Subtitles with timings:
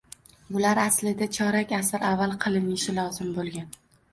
[0.55, 3.71] Bular aslida chorak asr avval qilinishi lozim boʻlgan